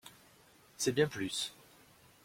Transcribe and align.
C’est 0.77 0.93
bien 0.95 1.05
plus. 1.07 1.53